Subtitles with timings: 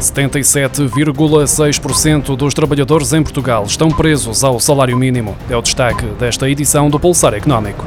[0.00, 5.36] 77,6% dos trabalhadores em Portugal estão presos ao salário mínimo.
[5.50, 7.84] É o destaque desta edição do Pulsar Económico.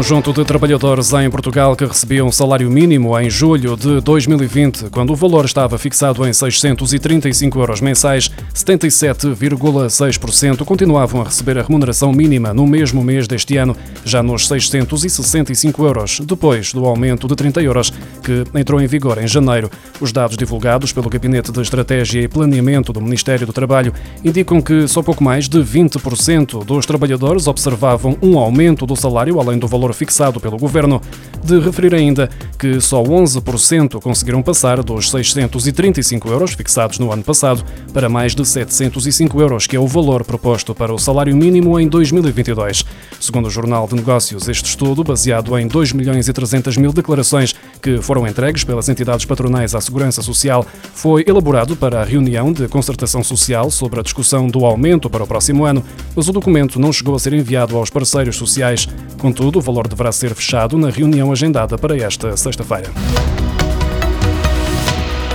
[0.00, 5.12] Conjunto de trabalhadores em Portugal que recebiam um salário mínimo em julho de 2020, quando
[5.12, 12.54] o valor estava fixado em 635 euros mensais, 77,6% continuavam a receber a remuneração mínima
[12.54, 17.92] no mesmo mês deste ano, já nos 665 euros, depois do aumento de 30 euros
[18.30, 19.68] que entrou em vigor em janeiro.
[20.00, 23.92] Os dados divulgados pelo Gabinete de Estratégia e Planeamento do Ministério do Trabalho
[24.24, 29.58] indicam que só pouco mais de 20% dos trabalhadores observavam um aumento do salário além
[29.58, 31.00] do valor valor fixado pelo governo.
[31.42, 37.64] De referir ainda que só 11% conseguiram passar dos 635 euros fixados no ano passado
[37.92, 41.88] para mais de 705 euros, que é o valor proposto para o salário mínimo em
[41.88, 42.84] 2022.
[43.18, 47.54] Segundo o Jornal de Negócios, este estudo, baseado em 2 milhões e 300 mil declarações
[47.80, 52.68] que foram entregues pelas entidades patronais à Segurança Social, foi elaborado para a reunião de
[52.68, 55.82] concertação social sobre a discussão do aumento para o próximo ano,
[56.14, 58.88] mas o documento não chegou a ser enviado aos parceiros sociais.
[59.18, 62.90] Contudo, o valor deverá ser fechado na reunião agendada para esta sexta-feira.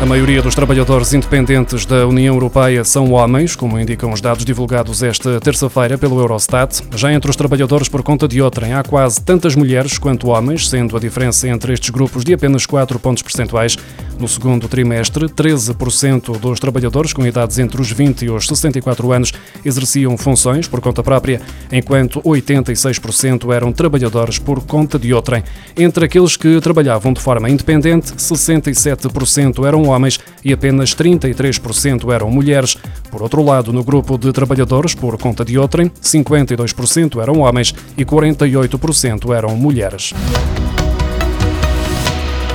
[0.02, 5.02] A maioria dos trabalhadores independentes da União Europeia são homens, como indicam os dados divulgados
[5.02, 6.84] esta terça-feira pelo Eurostat.
[6.96, 10.98] Já entre os trabalhadores por conta de outrem, há quase tantas mulheres quanto homens, sendo
[10.98, 13.78] a diferença entre estes grupos de apenas 4 pontos percentuais.
[14.18, 19.34] No segundo trimestre, 13% dos trabalhadores com idades entre os 20 e os 64 anos
[19.64, 25.44] exerciam funções por conta própria, enquanto 86% eram trabalhadores por conta de outrem.
[25.76, 32.78] Entre aqueles que trabalhavam de forma independente, 67% eram homens e apenas 33% eram mulheres.
[33.12, 38.06] Por outro lado, no grupo de trabalhadores por conta de outrem, 52% eram homens e
[38.06, 40.14] 48% eram mulheres.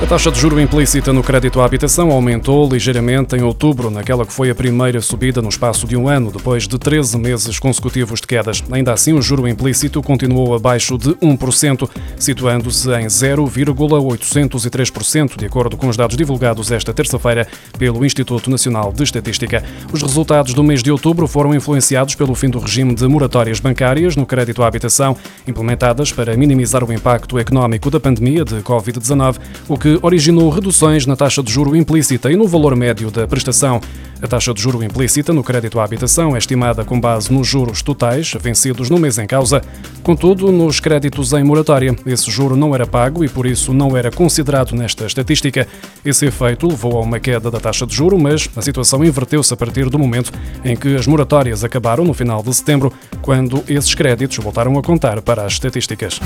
[0.01, 4.33] A taxa de juro implícita no crédito à habitação aumentou ligeiramente em outubro, naquela que
[4.33, 8.25] foi a primeira subida no espaço de um ano, depois de 13 meses consecutivos de
[8.25, 8.63] quedas.
[8.71, 15.87] Ainda assim, o juro implícito continuou abaixo de 1%, situando-se em 0,803%, de acordo com
[15.87, 17.47] os dados divulgados esta terça-feira
[17.77, 19.63] pelo Instituto Nacional de Estatística.
[19.93, 24.15] Os resultados do mês de outubro foram influenciados pelo fim do regime de moratórias bancárias
[24.15, 25.15] no crédito à habitação,
[25.47, 29.37] implementadas para minimizar o impacto económico da pandemia de Covid-19,
[29.69, 33.81] o que originou reduções na taxa de juro implícita e no valor médio da prestação.
[34.21, 37.81] A taxa de juro implícita no crédito à habitação é estimada com base nos juros
[37.81, 39.61] totais vencidos no mês em causa.
[40.03, 44.11] Contudo, nos créditos em moratória, esse juro não era pago e por isso não era
[44.11, 45.67] considerado nesta estatística.
[46.05, 49.57] Esse efeito levou a uma queda da taxa de juro, mas a situação inverteu-se a
[49.57, 50.31] partir do momento
[50.63, 55.21] em que as moratórias acabaram no final de setembro, quando esses créditos voltaram a contar
[55.21, 56.19] para as estatísticas.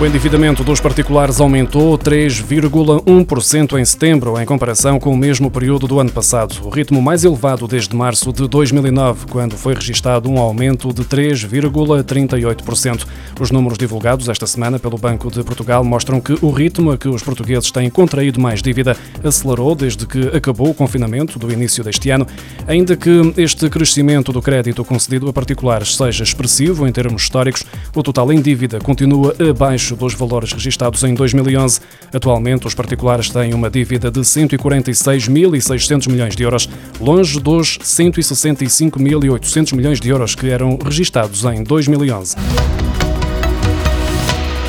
[0.00, 5.98] O endividamento dos particulares aumentou 3,1% em setembro, em comparação com o mesmo período do
[5.98, 10.92] ano passado, o ritmo mais elevado desde março de 2009, quando foi registado um aumento
[10.92, 13.04] de 3,38%.
[13.40, 17.08] Os números divulgados esta semana pelo Banco de Portugal mostram que o ritmo a que
[17.08, 22.08] os portugueses têm contraído mais dívida acelerou desde que acabou o confinamento do início deste
[22.10, 22.24] ano,
[22.68, 28.00] ainda que este crescimento do crédito concedido a particulares seja expressivo em termos históricos, o
[28.00, 31.80] total em dívida continua abaixo abaixo dos valores registados em 2011.
[32.12, 36.68] Atualmente, os particulares têm uma dívida de 146.600 milhões de euros,
[37.00, 42.36] longe dos 165.800 milhões de euros que eram registados em 2011.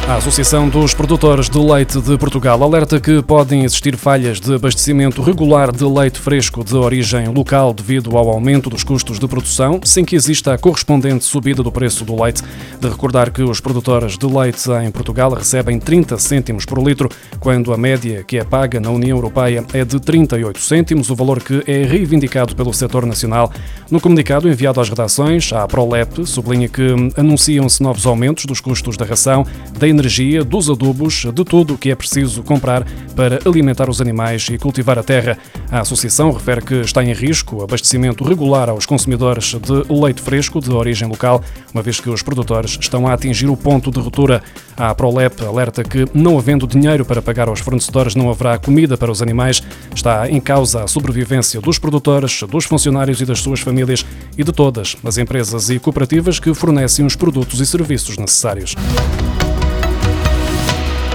[0.10, 5.22] A Associação dos Produtores de Leite de Portugal alerta que podem existir falhas de abastecimento
[5.22, 10.04] regular de leite fresco de origem local devido ao aumento dos custos de produção, sem
[10.04, 12.42] que exista a correspondente subida do preço do leite.
[12.82, 17.08] De recordar que os produtores de leite em Portugal recebem 30 cêntimos por litro,
[17.40, 21.40] quando a média que é paga na União Europeia é de 38 cêntimos, o valor
[21.40, 23.54] que é reivindicado pelo setor nacional.
[23.92, 29.06] No comunicado enviado às redações, a Prolep sublinha que anunciam-se novos aumentos dos custos da
[29.06, 29.46] ração,
[29.78, 32.86] da energia, dos adubos, de tudo o que é preciso comprar
[33.16, 35.38] para alimentar os animais e cultivar a terra.
[35.72, 40.60] A associação refere que está em risco o abastecimento regular aos consumidores de leite fresco
[40.60, 41.44] de origem local,
[41.74, 44.42] uma vez que os produtores estão a atingir o ponto de ruptura.
[44.76, 49.12] A Prolep alerta que, não havendo dinheiro para pagar aos fornecedores, não haverá comida para
[49.12, 49.62] os animais.
[49.94, 54.06] Está em causa a sobrevivência dos produtores, dos funcionários e das suas famílias
[54.38, 58.76] e de todas as empresas e cooperativas que fornecem os produtos e serviços necessários.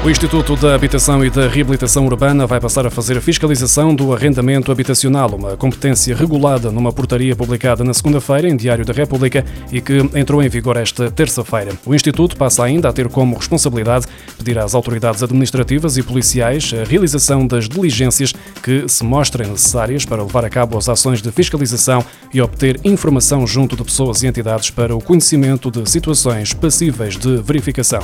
[0.05, 4.12] O Instituto da Habitação e da Reabilitação Urbana vai passar a fazer a fiscalização do
[4.12, 9.43] arrendamento habitacional, uma competência regulada numa portaria publicada na segunda-feira em Diário da República
[9.73, 11.73] e que entrou em vigor esta terça-feira.
[11.87, 14.05] O Instituto passa ainda a ter como responsabilidade
[14.37, 20.23] pedir às autoridades administrativas e policiais a realização das diligências que se mostrem necessárias para
[20.23, 24.69] levar a cabo as ações de fiscalização e obter informação junto de pessoas e entidades
[24.69, 28.03] para o conhecimento de situações passíveis de verificação.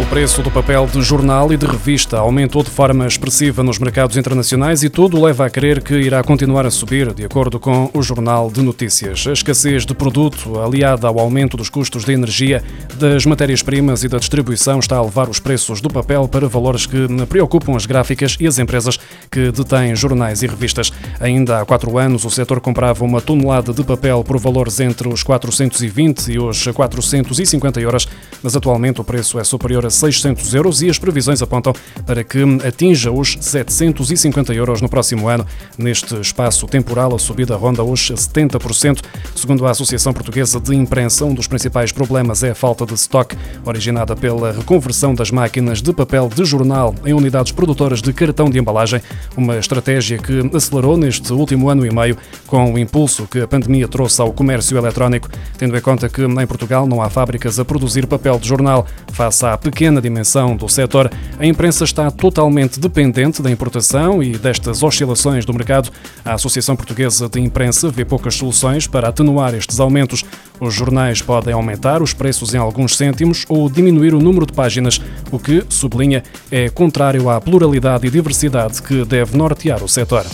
[0.00, 4.16] O preço do papel de jornal e de revista aumentou de forma expressiva nos mercados
[4.16, 8.00] internacionais e tudo leva a crer que irá continuar a subir, de acordo com o
[8.00, 9.26] Jornal de Notícias.
[9.26, 12.62] A escassez de produto, aliada ao aumento dos custos de energia,
[12.94, 17.08] das matérias-primas e da distribuição, está a levar os preços do papel para valores que
[17.28, 20.92] preocupam as gráficas e as empresas que detêm jornais e revistas.
[21.18, 25.24] Ainda há quatro anos, o setor comprava uma tonelada de papel por valores entre os
[25.24, 28.06] 420 e os 450 euros,
[28.44, 31.72] mas atualmente o preço é superior a 600 euros e as previsões apontam
[32.06, 35.46] para que atinja os 750 euros no próximo ano.
[35.76, 39.02] Neste espaço temporal, a subida ronda os 70%.
[39.34, 43.36] Segundo a Associação Portuguesa de Imprensa, um dos principais problemas é a falta de estoque,
[43.64, 48.58] originada pela reconversão das máquinas de papel de jornal em unidades produtoras de cartão de
[48.58, 49.00] embalagem,
[49.36, 53.88] uma estratégia que acelerou neste último ano e meio com o impulso que a pandemia
[53.88, 58.06] trouxe ao comércio eletrónico, tendo em conta que em Portugal não há fábricas a produzir
[58.06, 61.08] papel de jornal, face à pequena pequena dimensão do setor,
[61.38, 65.88] a imprensa está totalmente dependente da importação e destas oscilações do mercado.
[66.24, 70.24] A Associação Portuguesa de Imprensa vê poucas soluções para atenuar estes aumentos.
[70.58, 75.00] Os jornais podem aumentar os preços em alguns cêntimos ou diminuir o número de páginas,
[75.30, 80.26] o que, sublinha, é contrário à pluralidade e diversidade que deve nortear o setor.